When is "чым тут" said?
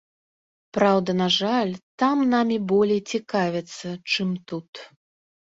4.11-4.71